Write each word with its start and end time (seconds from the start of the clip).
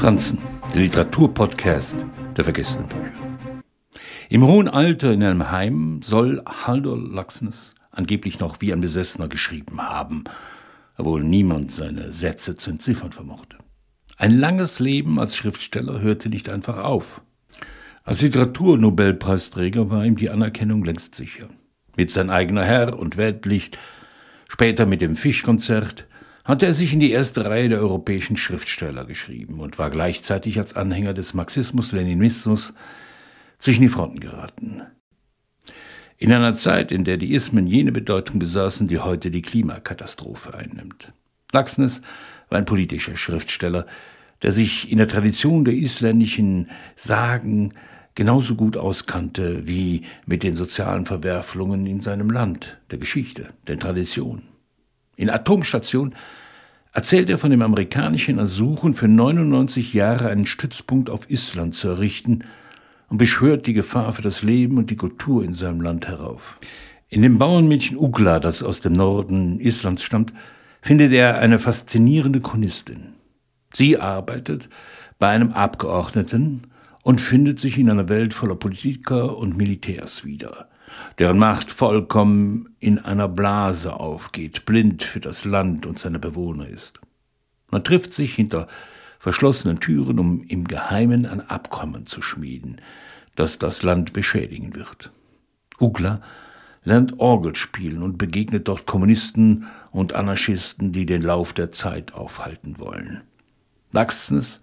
Franzen, 0.00 0.38
der 0.72 0.80
Literaturpodcast 0.80 2.06
der 2.34 2.44
vergessenen 2.44 2.88
Bücher. 2.88 3.12
Im 4.30 4.46
hohen 4.46 4.66
Alter 4.66 5.10
in 5.12 5.22
einem 5.22 5.50
Heim 5.50 6.00
soll 6.02 6.42
Haldor 6.46 6.96
Laxness 6.96 7.74
angeblich 7.90 8.40
noch 8.40 8.62
wie 8.62 8.72
ein 8.72 8.80
Besessener 8.80 9.28
geschrieben 9.28 9.78
haben, 9.82 10.24
obwohl 10.96 11.22
niemand 11.22 11.70
seine 11.70 12.12
Sätze 12.12 12.56
zu 12.56 12.70
entziffern 12.70 13.12
vermochte. 13.12 13.58
Ein 14.16 14.38
langes 14.38 14.80
Leben 14.80 15.20
als 15.20 15.36
Schriftsteller 15.36 16.00
hörte 16.00 16.30
nicht 16.30 16.48
einfach 16.48 16.78
auf. 16.78 17.20
Als 18.02 18.22
Literaturnobelpreisträger 18.22 19.90
war 19.90 20.06
ihm 20.06 20.16
die 20.16 20.30
Anerkennung 20.30 20.82
längst 20.82 21.14
sicher. 21.14 21.50
Mit 21.94 22.10
sein 22.10 22.30
eigener 22.30 22.64
Herr 22.64 22.98
und 22.98 23.18
Weltlicht, 23.18 23.78
später 24.48 24.86
mit 24.86 25.02
dem 25.02 25.14
Fischkonzert, 25.14 26.06
hatte 26.50 26.66
er 26.66 26.74
sich 26.74 26.92
in 26.92 27.00
die 27.00 27.12
erste 27.12 27.44
Reihe 27.44 27.68
der 27.68 27.80
europäischen 27.80 28.36
Schriftsteller 28.36 29.04
geschrieben 29.04 29.60
und 29.60 29.78
war 29.78 29.90
gleichzeitig 29.90 30.58
als 30.58 30.74
Anhänger 30.74 31.14
des 31.14 31.32
Marxismus-Leninismus 31.32 32.74
zwischen 33.58 33.82
die 33.82 33.88
Fronten 33.88 34.20
geraten. 34.20 34.82
In 36.16 36.32
einer 36.32 36.54
Zeit, 36.54 36.92
in 36.92 37.04
der 37.04 37.16
die 37.16 37.32
Ismen 37.32 37.66
jene 37.66 37.92
Bedeutung 37.92 38.38
besaßen, 38.38 38.88
die 38.88 38.98
heute 38.98 39.30
die 39.30 39.42
Klimakatastrophe 39.42 40.52
einnimmt. 40.52 41.12
Laxness 41.52 42.02
war 42.48 42.58
ein 42.58 42.66
politischer 42.66 43.16
Schriftsteller, 43.16 43.86
der 44.42 44.52
sich 44.52 44.90
in 44.90 44.98
der 44.98 45.08
Tradition 45.08 45.64
der 45.64 45.74
isländischen 45.74 46.68
Sagen 46.96 47.74
genauso 48.14 48.54
gut 48.54 48.76
auskannte 48.76 49.66
wie 49.66 50.02
mit 50.26 50.42
den 50.42 50.56
sozialen 50.56 51.06
Verwerflungen 51.06 51.86
in 51.86 52.00
seinem 52.00 52.30
Land, 52.30 52.78
der 52.90 52.98
Geschichte, 52.98 53.48
der 53.66 53.78
Tradition. 53.78 54.42
In 55.20 55.28
Atomstation 55.28 56.14
erzählt 56.94 57.28
er 57.28 57.36
von 57.36 57.50
dem 57.50 57.60
amerikanischen 57.60 58.38
Ersuchen, 58.38 58.94
für 58.94 59.06
99 59.06 59.92
Jahre 59.92 60.30
einen 60.30 60.46
Stützpunkt 60.46 61.10
auf 61.10 61.28
Island 61.28 61.74
zu 61.74 61.88
errichten 61.88 62.44
und 63.10 63.18
beschwört 63.18 63.66
die 63.66 63.74
Gefahr 63.74 64.14
für 64.14 64.22
das 64.22 64.42
Leben 64.42 64.78
und 64.78 64.88
die 64.88 64.96
Kultur 64.96 65.44
in 65.44 65.52
seinem 65.52 65.82
Land 65.82 66.08
herauf. 66.08 66.58
In 67.10 67.20
dem 67.20 67.36
Bauernmädchen 67.36 67.98
Ugla, 67.98 68.40
das 68.40 68.62
aus 68.62 68.80
dem 68.80 68.94
Norden 68.94 69.60
Islands 69.60 70.04
stammt, 70.04 70.32
findet 70.80 71.12
er 71.12 71.38
eine 71.38 71.58
faszinierende 71.58 72.40
Chronistin. 72.40 73.12
Sie 73.74 73.98
arbeitet 73.98 74.70
bei 75.18 75.28
einem 75.28 75.52
Abgeordneten 75.52 76.62
und 77.10 77.20
findet 77.20 77.58
sich 77.58 77.76
in 77.76 77.90
einer 77.90 78.08
Welt 78.08 78.34
voller 78.34 78.54
Politiker 78.54 79.36
und 79.36 79.56
Militärs 79.56 80.24
wieder 80.24 80.68
deren 81.18 81.38
Macht 81.38 81.72
vollkommen 81.72 82.76
in 82.78 83.00
einer 83.00 83.26
Blase 83.26 83.94
aufgeht, 83.94 84.64
blind 84.64 85.02
für 85.02 85.18
das 85.18 85.44
Land 85.44 85.86
und 85.86 85.98
seine 85.98 86.20
Bewohner 86.20 86.68
ist. 86.68 87.00
Man 87.72 87.82
trifft 87.82 88.12
sich 88.12 88.36
hinter 88.36 88.68
verschlossenen 89.18 89.80
Türen, 89.80 90.20
um 90.20 90.44
im 90.44 90.68
Geheimen 90.68 91.26
ein 91.26 91.40
Abkommen 91.40 92.06
zu 92.06 92.22
schmieden, 92.22 92.80
das 93.34 93.58
das 93.58 93.82
Land 93.82 94.12
beschädigen 94.12 94.76
wird. 94.76 95.10
Ugla 95.80 96.22
lernt 96.84 97.18
Orgel 97.18 97.56
spielen 97.56 98.04
und 98.04 98.18
begegnet 98.18 98.68
dort 98.68 98.86
Kommunisten 98.86 99.66
und 99.90 100.12
Anarchisten, 100.12 100.92
die 100.92 101.06
den 101.06 101.22
Lauf 101.22 101.54
der 101.54 101.72
Zeit 101.72 102.14
aufhalten 102.14 102.78
wollen. 102.78 103.22
Laxness 103.90 104.60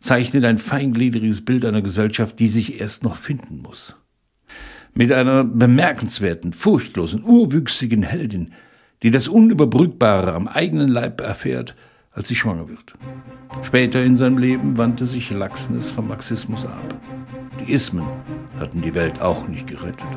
zeichnet 0.00 0.44
ein 0.44 0.58
feingliedriges 0.58 1.44
Bild 1.44 1.64
einer 1.64 1.82
Gesellschaft, 1.82 2.38
die 2.38 2.48
sich 2.48 2.80
erst 2.80 3.02
noch 3.02 3.16
finden 3.16 3.58
muss 3.62 3.96
mit 4.98 5.12
einer 5.12 5.44
bemerkenswerten, 5.44 6.52
furchtlosen, 6.52 7.22
urwüchsigen 7.24 8.02
Heldin, 8.02 8.50
die 9.04 9.12
das 9.12 9.28
Unüberbrückbare 9.28 10.32
am 10.32 10.48
eigenen 10.48 10.88
Leib 10.88 11.20
erfährt, 11.20 11.76
als 12.10 12.26
sie 12.26 12.34
schwanger 12.34 12.68
wird. 12.68 12.94
Später 13.62 14.02
in 14.02 14.16
seinem 14.16 14.38
Leben 14.38 14.76
wandte 14.76 15.06
sich 15.06 15.30
Laxness 15.30 15.90
vom 15.90 16.08
Marxismus 16.08 16.66
ab. 16.66 16.96
Die 17.60 17.72
Ismen 17.72 18.06
hatten 18.58 18.82
die 18.82 18.94
Welt 18.94 19.20
auch 19.20 19.46
nicht 19.46 19.68
gerettet. 19.68 20.08